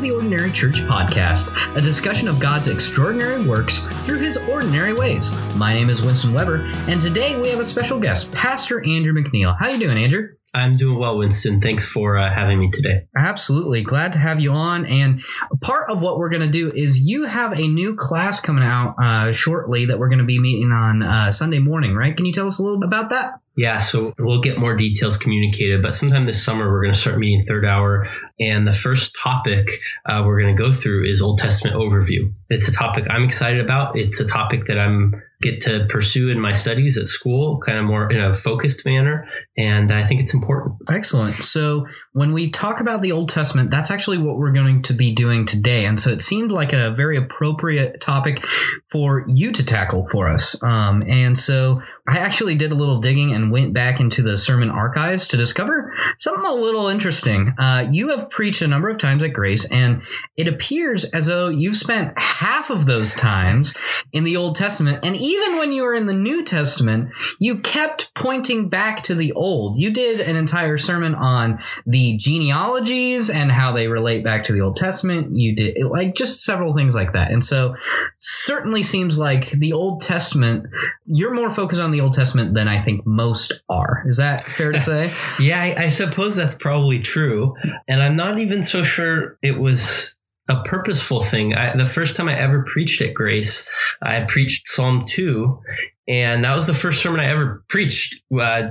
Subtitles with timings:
[0.00, 5.30] the Ordinary Church podcast, a discussion of God's extraordinary works through his ordinary ways.
[5.56, 9.56] My name is Winston Weber, and today we have a special guest, Pastor Andrew McNeil.
[9.58, 10.28] How you doing, Andrew?
[10.52, 11.60] I'm doing well, Winston.
[11.60, 13.06] Thanks for uh, having me today.
[13.16, 13.82] Absolutely.
[13.82, 14.84] Glad to have you on.
[14.86, 15.22] And
[15.60, 18.96] part of what we're going to do is you have a new class coming out
[19.00, 22.16] uh, shortly that we're going to be meeting on uh, Sunday morning, right?
[22.16, 23.34] Can you tell us a little about that?
[23.56, 27.18] Yeah, so we'll get more details communicated, but sometime this summer we're going to start
[27.18, 28.08] meeting third hour.
[28.40, 29.68] And the first topic
[30.06, 32.32] uh, we're going to go through is Old Testament overview.
[32.48, 33.98] It's a topic I'm excited about.
[33.98, 37.84] It's a topic that I'm get to pursue in my studies at school, kind of
[37.84, 39.26] more in a focused manner.
[39.56, 40.76] And I think it's important.
[40.90, 41.34] Excellent.
[41.36, 45.14] So when we talk about the Old Testament, that's actually what we're going to be
[45.14, 45.86] doing today.
[45.86, 48.44] And so it seemed like a very appropriate topic
[48.92, 50.62] for you to tackle for us.
[50.62, 54.70] Um, and so I actually did a little digging and went back into the sermon
[54.70, 57.54] archives to discover something a little interesting.
[57.58, 60.02] Uh, you have preached a number of times at Grace, and
[60.36, 63.74] it appears as though you've spent half of those times
[64.12, 65.00] in the Old Testament.
[65.02, 69.32] And even when you were in the New Testament, you kept pointing back to the
[69.32, 69.78] Old.
[69.78, 74.60] You did an entire sermon on the genealogies and how they relate back to the
[74.60, 75.34] Old Testament.
[75.34, 77.30] You did like just several things like that.
[77.30, 77.74] And so,
[78.18, 80.66] certainly seems like the Old Testament,
[81.06, 84.04] you're more focused on the Old Testament than I think most are.
[84.06, 85.12] Is that fair to say?
[85.40, 87.54] yeah, I, I suppose that's probably true.
[87.88, 90.14] And I'm not even so sure it was
[90.48, 91.54] a purposeful thing.
[91.54, 93.68] I, the first time I ever preached at Grace,
[94.02, 95.60] I preached Psalm 2,
[96.08, 98.70] and that was the first sermon I ever preached uh,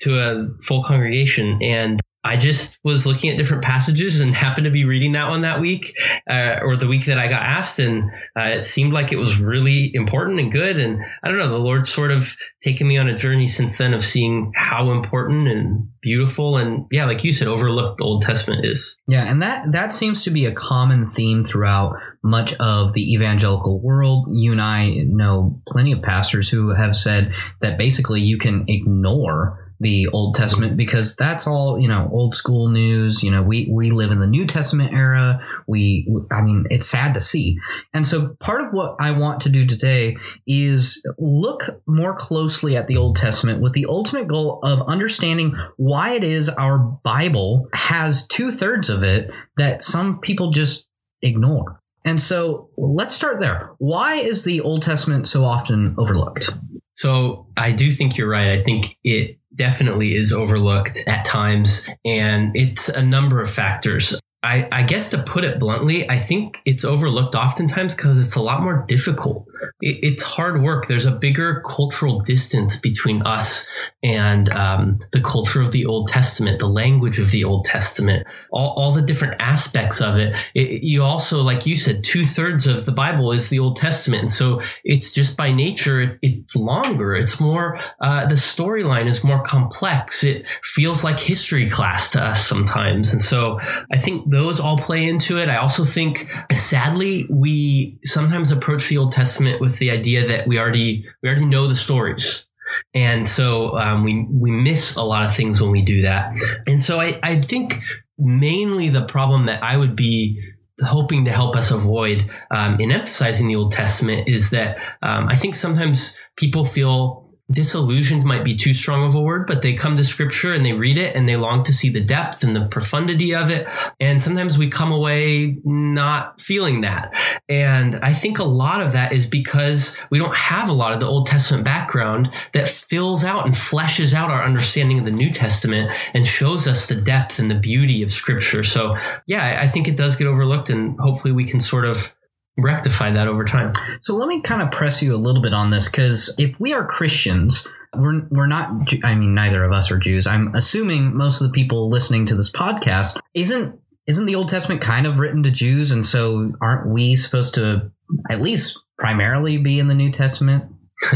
[0.00, 1.58] to a full congregation.
[1.62, 5.40] And I just was looking at different passages and happened to be reading that one
[5.40, 5.94] that week
[6.28, 7.78] uh, or the week that I got asked.
[7.78, 10.78] And uh, it seemed like it was really important and good.
[10.78, 13.94] And I don't know, the Lord's sort of taken me on a journey since then
[13.94, 18.66] of seeing how important and beautiful and, yeah, like you said, overlooked the Old Testament
[18.66, 18.98] is.
[19.08, 19.24] Yeah.
[19.24, 24.28] And that, that seems to be a common theme throughout much of the evangelical world.
[24.32, 29.59] You and I know plenty of pastors who have said that basically you can ignore
[29.80, 33.22] the Old Testament because that's all you know old school news.
[33.22, 35.40] You know, we we live in the New Testament era.
[35.66, 37.58] We, I mean, it's sad to see.
[37.94, 42.86] And so part of what I want to do today is look more closely at
[42.86, 48.26] the Old Testament with the ultimate goal of understanding why it is our Bible has
[48.26, 50.88] two thirds of it that some people just
[51.22, 51.80] ignore.
[52.04, 53.72] And so let's start there.
[53.78, 56.50] Why is the Old Testament so often overlooked?
[56.94, 58.50] So I do think you're right.
[58.50, 64.18] I think it definitely is overlooked at times, and it's a number of factors.
[64.42, 68.42] I, I, guess to put it bluntly, I think it's overlooked oftentimes because it's a
[68.42, 69.46] lot more difficult.
[69.82, 70.88] It, it's hard work.
[70.88, 73.68] There's a bigger cultural distance between us
[74.02, 78.70] and um, the culture of the Old Testament, the language of the Old Testament, all,
[78.70, 80.34] all the different aspects of it.
[80.54, 84.22] it you also, like you said, two thirds of the Bible is the Old Testament.
[84.22, 87.14] And so it's just by nature, it's, it's longer.
[87.14, 90.24] It's more, uh, the storyline is more complex.
[90.24, 93.12] It feels like history class to us sometimes.
[93.12, 93.60] And so
[93.92, 95.50] I think those all play into it.
[95.50, 100.58] I also think, sadly, we sometimes approach the Old Testament with the idea that we
[100.58, 102.46] already we already know the stories.
[102.94, 106.34] And so um, we we miss a lot of things when we do that.
[106.66, 107.80] And so I, I think
[108.18, 110.40] mainly the problem that I would be
[110.82, 115.36] hoping to help us avoid um, in emphasizing the Old Testament is that um, I
[115.36, 119.96] think sometimes people feel disillusioned might be too strong of a word, but they come
[119.96, 122.66] to scripture and they read it and they long to see the depth and the
[122.66, 123.66] profundity of it.
[123.98, 127.12] And sometimes we come away not feeling that.
[127.48, 131.00] And I think a lot of that is because we don't have a lot of
[131.00, 135.32] the Old Testament background that fills out and fleshes out our understanding of the New
[135.32, 138.62] Testament and shows us the depth and the beauty of scripture.
[138.62, 138.96] So
[139.26, 142.14] yeah, I think it does get overlooked and hopefully we can sort of
[142.58, 143.74] rectify that over time.
[144.02, 146.72] So let me kind of press you a little bit on this because if we
[146.72, 147.66] are Christians,
[147.96, 148.70] we're we're not
[149.04, 150.26] I mean neither of us are Jews.
[150.26, 154.80] I'm assuming most of the people listening to this podcast isn't isn't the Old Testament
[154.80, 157.90] kind of written to Jews and so aren't we supposed to
[158.28, 160.64] at least primarily be in the New Testament?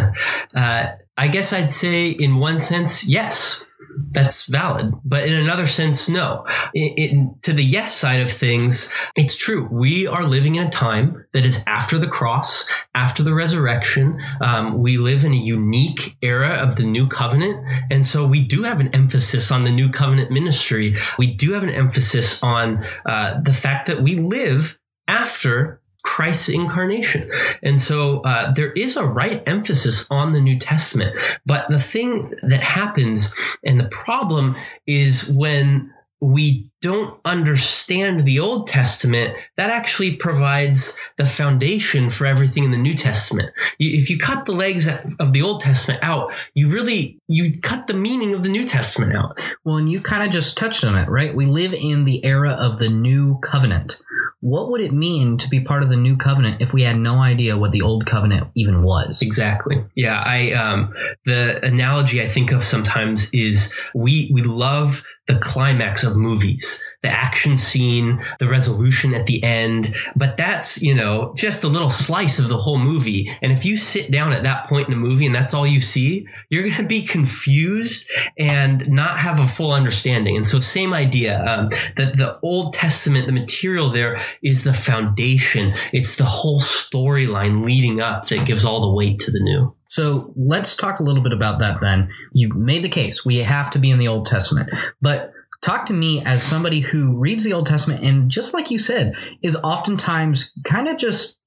[0.55, 0.87] uh,
[1.17, 3.65] I guess I'd say in one sense yes
[4.11, 4.93] that's valid.
[5.05, 6.47] But in another sense, no.
[6.75, 9.69] To the yes side of things, it's true.
[9.71, 12.65] We are living in a time that is after the cross,
[12.95, 14.21] after the resurrection.
[14.41, 17.65] Um, we live in a unique era of the new covenant.
[17.91, 20.97] And so we do have an emphasis on the new covenant ministry.
[21.19, 27.31] We do have an emphasis on uh, the fact that we live after Christ's incarnation.
[27.63, 31.19] And so uh, there is a right emphasis on the New Testament.
[31.45, 33.35] But the thing that happens
[33.65, 34.55] and the problem
[34.87, 35.91] is when
[36.21, 42.79] we don't understand the Old Testament, that actually provides the foundation for everything in the
[42.79, 43.53] New Testament.
[43.79, 47.95] If you cut the legs of the Old Testament out, you really you cut the
[47.95, 49.39] meaning of the New Testament out.
[49.65, 51.35] Well, and you kind of just touched on it, right?
[51.35, 53.99] We live in the era of the New Covenant.
[54.45, 57.15] What would it mean to be part of the New Covenant if we had no
[57.17, 59.23] idea what the Old Covenant even was?
[59.23, 59.83] Exactly.
[59.95, 60.93] Yeah, I um,
[61.25, 67.09] the analogy I think of sometimes is we we love the climax of movies, the
[67.09, 69.95] action scene, the resolution at the end.
[70.15, 73.35] But that's, you know, just a little slice of the whole movie.
[73.41, 75.81] And if you sit down at that point in the movie and that's all you
[75.81, 80.37] see, you're going to be confused and not have a full understanding.
[80.37, 85.75] And so, same idea um, that the Old Testament, the material there is the foundation,
[85.93, 89.75] it's the whole storyline leading up that gives all the weight to the new.
[89.95, 92.11] So let's talk a little bit about that then.
[92.33, 93.25] You made the case.
[93.25, 94.69] We have to be in the Old Testament.
[95.01, 95.33] But
[95.63, 99.15] talk to me as somebody who reads the Old Testament and just like you said,
[99.41, 101.39] is oftentimes kind of just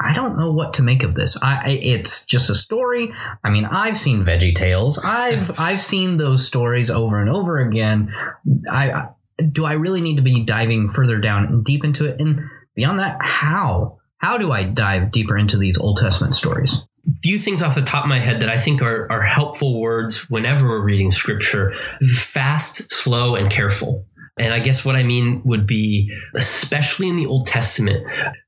[0.00, 1.38] I don't know what to make of this.
[1.40, 3.14] I, it's just a story.
[3.44, 4.98] I mean, I've seen Veggie Tales.
[4.98, 8.12] I've I've seen those stories over and over again.
[8.68, 9.10] I
[9.52, 12.18] do I really need to be diving further down and deep into it?
[12.18, 12.40] And
[12.74, 14.00] beyond that, how?
[14.18, 16.82] How do I dive deeper into these Old Testament stories?
[17.22, 20.30] Few things off the top of my head that I think are, are helpful words
[20.30, 21.74] whenever we're reading scripture
[22.06, 24.06] fast, slow, and careful.
[24.38, 28.06] And I guess what I mean would be, especially in the Old Testament,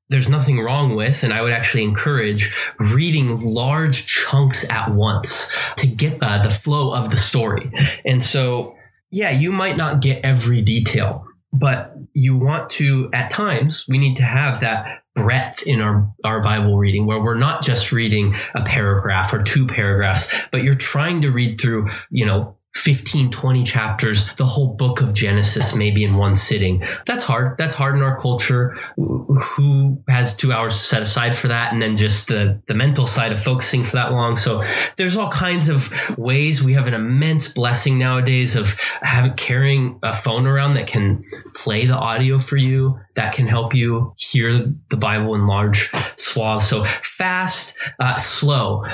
[0.08, 5.86] there's nothing wrong with, and I would actually encourage reading large chunks at once to
[5.86, 7.70] get uh, the flow of the story.
[8.04, 8.76] And so,
[9.10, 14.16] yeah, you might not get every detail, but you want to, at times, we need
[14.16, 18.62] to have that breadth in our, our Bible reading where we're not just reading a
[18.62, 24.32] paragraph or two paragraphs, but you're trying to read through, you know, 15, 20 chapters,
[24.34, 26.84] the whole book of Genesis, maybe in one sitting.
[27.06, 27.56] That's hard.
[27.56, 28.76] That's hard in our culture.
[28.96, 31.72] Who has two hours set aside for that?
[31.72, 34.36] And then just the, the mental side of focusing for that long.
[34.36, 34.64] So
[34.96, 36.62] there's all kinds of ways.
[36.62, 41.24] We have an immense blessing nowadays of having carrying a phone around that can
[41.54, 46.68] play the audio for you, that can help you hear the Bible in large swaths.
[46.68, 48.84] So fast, uh, slow,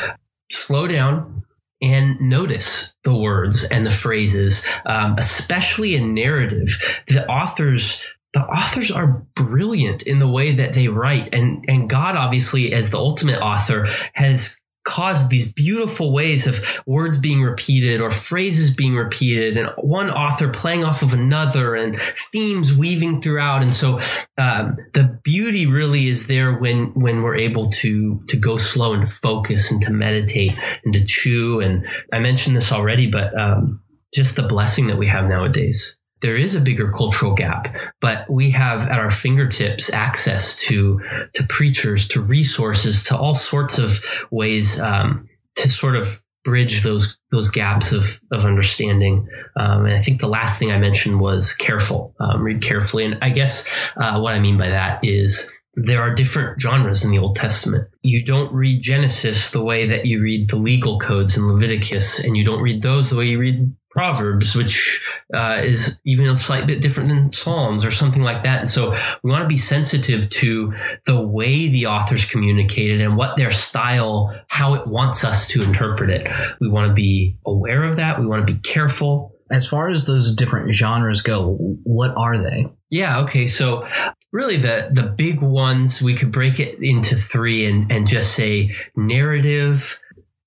[0.51, 1.45] slow down
[1.83, 6.79] and notice the words and the phrases, um, especially in narrative.
[7.09, 12.17] The authors the authors are brilliant in the way that they write and and God
[12.17, 18.11] obviously as the ultimate author has caused these beautiful ways of words being repeated or
[18.11, 22.01] phrases being repeated and one author playing off of another and
[22.33, 23.63] themes weaving throughout.
[23.63, 24.01] And so
[24.39, 29.09] um, the beauty really is there when when we're able to to go slow and
[29.09, 31.61] focus and to meditate and to chew.
[31.61, 33.81] And i mentioned this already but um,
[34.15, 38.51] just the blessing that we have nowadays there is a bigger cultural gap, but we
[38.51, 41.01] have at our fingertips access to
[41.35, 47.19] to preachers, to resources, to all sorts of ways um, to sort of bridge those
[47.31, 49.29] those gaps of of understanding.
[49.57, 53.05] Um, and I think the last thing I mentioned was careful, um, read carefully.
[53.05, 57.11] And I guess uh, what I mean by that is there are different genres in
[57.11, 57.89] the Old Testament.
[58.03, 62.37] You don't read Genesis the way that you read the legal codes in Leviticus, and
[62.37, 65.05] you don't read those the way you read Proverbs, which
[65.35, 68.61] uh, is even a slight bit different than Psalms or something like that.
[68.61, 70.73] And so we want to be sensitive to
[71.07, 76.09] the way the authors communicated and what their style, how it wants us to interpret
[76.09, 76.29] it.
[76.61, 78.21] We want to be aware of that.
[78.21, 79.35] We want to be careful.
[79.51, 82.69] As far as those different genres go, what are they?
[82.91, 83.23] Yeah.
[83.23, 83.49] Okay.
[83.49, 83.89] So
[84.33, 88.75] really the the big ones we could break it into three and and just say
[88.97, 90.01] narrative,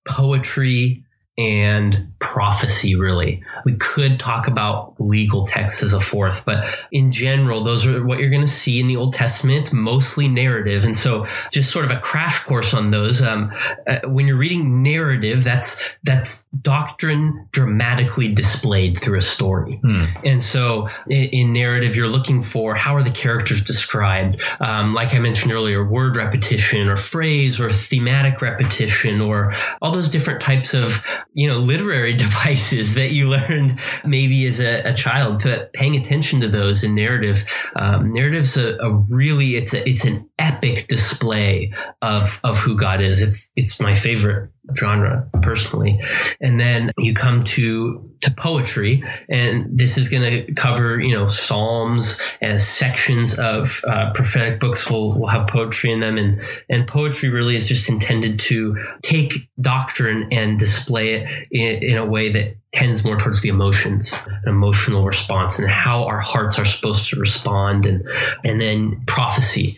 [0.08, 1.03] poetry,
[1.38, 3.42] and prophecy really.
[3.66, 8.20] We could talk about legal texts as a fourth but in general those are what
[8.20, 10.86] you're going to see in the old testament mostly narrative.
[10.86, 13.52] And so just sort of a crash course on those um,
[13.88, 19.78] uh, when you're reading narrative that's that's doctrine dramatically displayed through a story.
[19.78, 20.06] Hmm.
[20.24, 24.42] and so in, in, narrative you're looking for how are the characters described?
[24.60, 30.10] Um, like i mentioned earlier word repetition or phrase or thematic repetition or all those
[30.10, 35.44] different types of you know, literary devices that you learned maybe as a, a child,
[35.44, 37.44] but paying attention to those in narrative.
[37.76, 43.02] Um, narrative's a, a, really, it's a, it's an epic display of, of who God
[43.02, 43.22] is.
[43.22, 46.02] It's, it's my favorite genre personally.
[46.40, 51.28] And then you come to to poetry, and this is going to cover you know
[51.28, 56.88] psalms as sections of uh, prophetic books will will have poetry in them, and and
[56.88, 62.32] poetry really is just intended to take doctrine and display it in, in a way
[62.32, 67.10] that tends more towards the emotions, an emotional response, and how our hearts are supposed
[67.10, 68.08] to respond, and
[68.46, 69.78] and then prophecy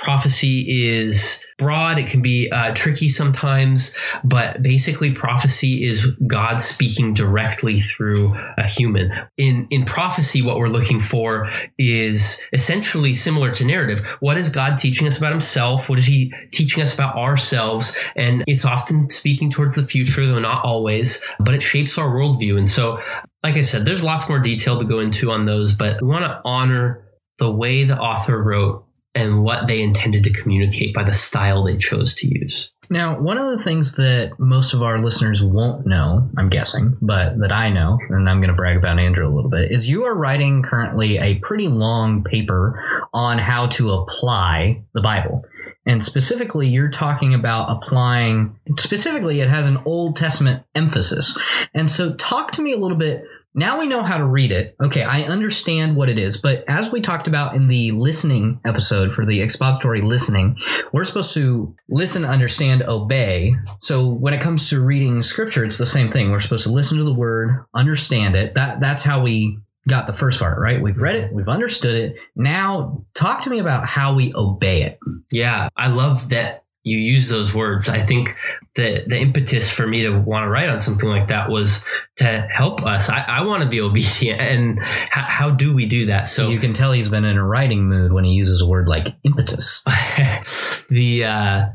[0.00, 1.98] prophecy is broad.
[1.98, 8.66] It can be uh, tricky sometimes but basically prophecy is god speaking directly through a
[8.66, 9.12] human.
[9.36, 14.00] In in prophecy what we're looking for is essentially similar to narrative.
[14.20, 15.88] What is god teaching us about himself?
[15.88, 17.96] What is he teaching us about ourselves?
[18.16, 22.56] And it's often speaking towards the future though not always but it shapes our worldview.
[22.56, 23.00] And so
[23.42, 26.24] like i said there's lots more detail to go into on those but we want
[26.24, 27.06] to honor
[27.38, 31.76] the way the author wrote and what they intended to communicate by the style they
[31.76, 32.72] chose to use.
[32.92, 37.38] Now, one of the things that most of our listeners won't know, I'm guessing, but
[37.38, 40.04] that I know, and I'm going to brag about Andrew a little bit, is you
[40.06, 42.82] are writing currently a pretty long paper
[43.14, 45.44] on how to apply the Bible.
[45.86, 51.38] And specifically, you're talking about applying, specifically, it has an Old Testament emphasis.
[51.72, 54.76] And so, talk to me a little bit now we know how to read it.
[54.80, 56.40] Okay, I understand what it is.
[56.40, 60.56] But as we talked about in the listening episode for the expository listening,
[60.92, 63.54] we're supposed to listen, understand, obey.
[63.80, 66.30] So when it comes to reading scripture, it's the same thing.
[66.30, 68.54] We're supposed to listen to the word, understand it.
[68.54, 70.80] That that's how we got the first part, right?
[70.80, 72.16] We've read it, we've understood it.
[72.36, 74.98] Now talk to me about how we obey it.
[75.32, 77.88] Yeah, I love that you use those words.
[77.88, 78.34] I think
[78.76, 81.84] the the impetus for me to want to write on something like that was
[82.16, 83.08] to help us.
[83.08, 86.28] I, I want to be obedient, and how, how, do we do that?
[86.28, 88.88] So you can tell he's been in a writing mood when he uses a word
[88.88, 89.82] like impetus.
[90.90, 91.66] the uh,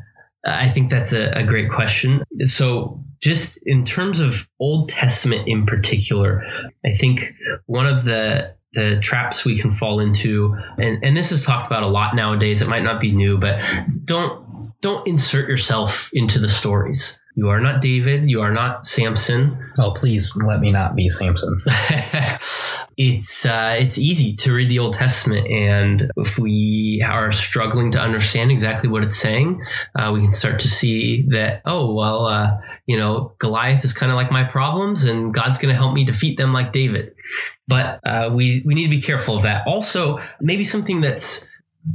[0.46, 2.24] I think that's a, a great question.
[2.44, 6.46] So just in terms of Old Testament in particular,
[6.86, 7.34] I think
[7.66, 11.82] one of the the traps we can fall into and, and this is talked about
[11.82, 13.58] a lot nowadays it might not be new but
[14.04, 14.45] don't
[14.86, 17.20] don't insert yourself into the stories.
[17.34, 18.30] You are not David.
[18.30, 19.58] You are not Samson.
[19.80, 21.58] Oh, please let me not be Samson.
[22.96, 28.00] it's uh, it's easy to read the Old Testament, and if we are struggling to
[28.00, 29.60] understand exactly what it's saying,
[29.96, 32.52] uh, we can start to see that oh well, uh,
[32.86, 36.04] you know, Goliath is kind of like my problems, and God's going to help me
[36.04, 37.16] defeat them like David.
[37.68, 39.66] But uh, we we need to be careful of that.
[39.66, 41.50] Also, maybe something that's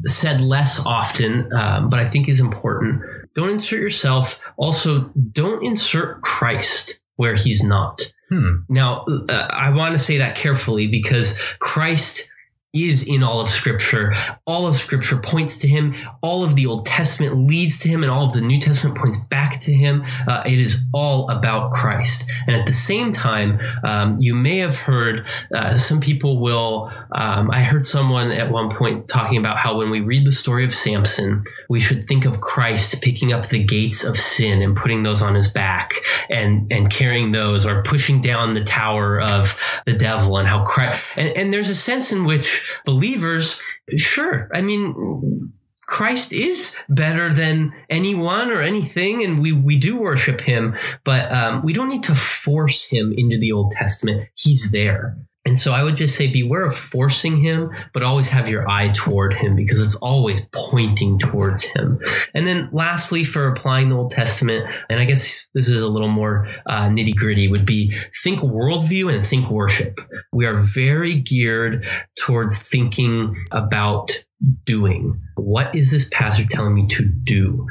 [0.07, 3.03] said less often, um, but I think is important.
[3.35, 4.41] Don't insert yourself.
[4.57, 8.13] Also, don't insert Christ where he's not.
[8.31, 8.61] Hmm.
[8.69, 12.30] Now, uh, I want to say that carefully because Christ
[12.73, 14.15] is in all of scripture.
[14.47, 15.95] All of scripture points to him.
[16.23, 19.19] All of the Old Testament leads to him and all of the New Testament points
[19.19, 20.05] back to him.
[20.27, 22.31] Uh, it is all about Christ.
[22.47, 27.51] And at the same time, um, you may have heard uh, some people will, um,
[27.51, 30.75] I heard someone at one point talking about how when we read the story of
[30.75, 35.23] Samson, we should think of Christ picking up the gates of sin and putting those
[35.23, 35.93] on his back
[36.29, 41.05] and, and carrying those or pushing down the tower of the devil and how Christ,
[41.17, 43.63] and, and there's a sense in which believers,
[43.97, 45.53] sure, I mean,
[45.87, 51.63] Christ is better than anyone or anything, and we, we do worship him, but um,
[51.65, 54.29] we don't need to force him into the Old Testament.
[54.37, 55.17] He's there.
[55.47, 58.91] And so I would just say beware of forcing him, but always have your eye
[58.91, 61.99] toward him because it's always pointing towards him.
[62.35, 66.09] And then lastly, for applying the Old Testament, and I guess this is a little
[66.09, 69.99] more uh, nitty gritty, would be think worldview and think worship.
[70.31, 71.87] We are very geared
[72.19, 74.25] towards thinking about
[74.65, 75.21] doing.
[75.37, 77.67] What is this pastor telling me to do?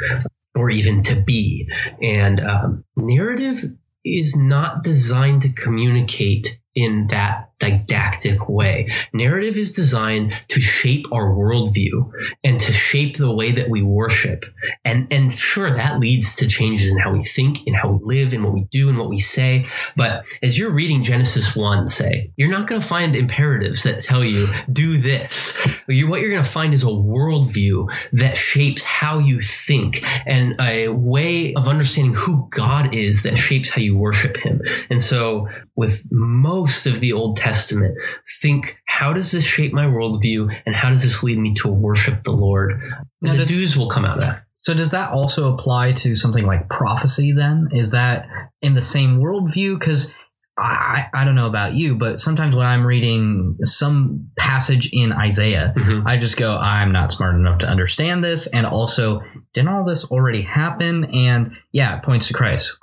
[0.56, 1.70] Or even to be.
[2.02, 3.64] And um, narrative
[4.04, 8.92] is not designed to communicate in that didactic way.
[9.13, 12.12] Narrative is designed to shape our worldview
[12.44, 14.46] and to shape the way that we worship.
[14.86, 18.34] And, and sure, that leads to changes in how we think, and how we live,
[18.34, 19.68] and what we do, and what we say.
[19.96, 24.24] But as you're reading Genesis 1, say, you're not going to find imperatives that tell
[24.24, 25.82] you, do this.
[25.88, 30.88] What you're going to find is a worldview that shapes how you think and a
[30.88, 34.62] way of understanding who God is that shapes how you worship Him.
[34.89, 37.98] And so, with most of the Old Testament, Testament,
[38.41, 42.24] think how does this shape my worldview and how does this lead me to worship
[42.24, 42.82] the Lord?
[43.22, 44.44] Now, the do's will come out of that.
[44.60, 47.70] So does that also apply to something like prophecy then?
[47.72, 48.27] Is that
[48.62, 49.79] in the same worldview?
[49.79, 50.12] Because
[50.58, 55.74] I, I don't know about you, but sometimes when I'm reading some passage in Isaiah,
[55.77, 56.06] Mhm.
[56.06, 58.46] I just go, I'm not smart enough to understand this.
[58.48, 59.22] And also,
[59.53, 61.06] didn't all this already happen?
[61.06, 62.77] And yeah, it points to Christ.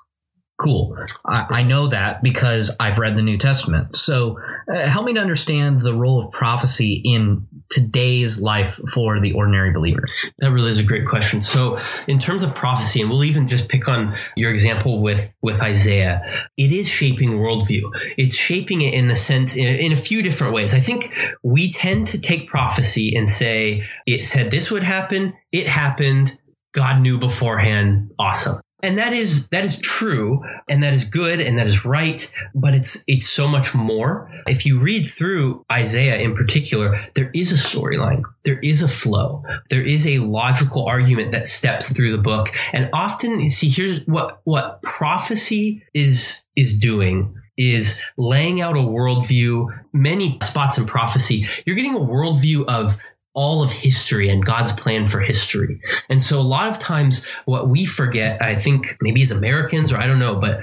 [0.58, 0.96] Cool.
[1.26, 3.96] I, I know that because I've read the New Testament.
[3.96, 4.38] So
[4.72, 9.72] uh, help me to understand the role of prophecy in today's life for the ordinary
[9.72, 10.02] believer.
[10.38, 11.40] That really is a great question.
[11.40, 15.60] So, in terms of prophecy, and we'll even just pick on your example with with
[15.60, 16.22] Isaiah,
[16.56, 17.82] it is shaping worldview.
[18.16, 20.74] It's shaping it in the sense in, in a few different ways.
[20.74, 25.66] I think we tend to take prophecy and say it said this would happen, it
[25.66, 26.38] happened,
[26.72, 28.60] God knew beforehand, awesome.
[28.86, 32.72] And that is that is true and that is good and that is right, but
[32.72, 34.30] it's it's so much more.
[34.46, 38.22] If you read through Isaiah in particular, there is a storyline.
[38.44, 39.42] There is a flow.
[39.70, 42.54] There is a logical argument that steps through the book.
[42.72, 49.66] And often see here's what what prophecy is is doing is laying out a worldview.
[49.92, 53.00] Many spots in prophecy, you're getting a worldview of
[53.36, 55.80] all of history and God's plan for history.
[56.08, 59.98] And so a lot of times what we forget, I think maybe as Americans or
[59.98, 60.60] I don't know, but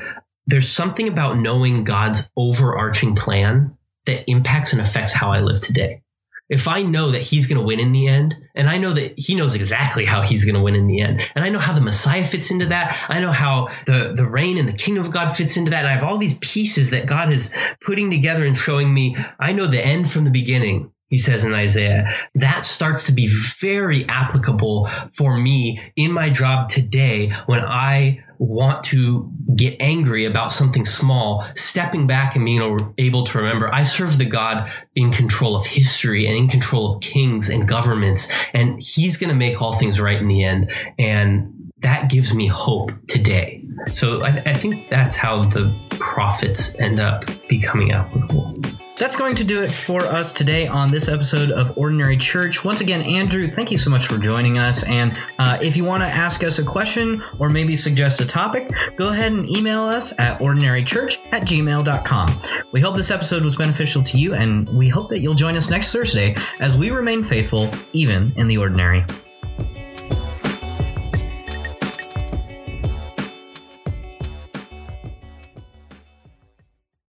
[0.48, 3.77] there's something about knowing God's overarching plan
[4.08, 6.01] that impacts and affects how I live today.
[6.50, 9.18] If I know that he's going to win in the end, and I know that
[9.18, 11.74] he knows exactly how he's going to win in the end, and I know how
[11.74, 15.12] the Messiah fits into that, I know how the, the reign and the kingdom of
[15.12, 18.46] God fits into that, and I have all these pieces that God is putting together
[18.46, 22.63] and showing me, I know the end from the beginning he says in Isaiah, that
[22.63, 29.31] starts to be very applicable for me in my job today when I want to
[29.55, 34.25] get angry about something small, stepping back and being able to remember I serve the
[34.25, 39.29] God in control of history and in control of kings and governments, and He's going
[39.29, 40.72] to make all things right in the end.
[41.00, 43.63] And that gives me hope today.
[43.88, 48.60] So I, I think that's how the prophets end up becoming applicable.
[49.03, 52.63] That's going to do it for us today on this episode of Ordinary Church.
[52.63, 54.88] Once again, Andrew, thank you so much for joining us.
[54.88, 58.72] And uh, if you want to ask us a question or maybe suggest a topic,
[58.95, 62.41] go ahead and email us at ordinarychurch at gmail.com.
[62.72, 65.69] We hope this episode was beneficial to you, and we hope that you'll join us
[65.69, 69.05] next Thursday as we remain faithful even in the ordinary.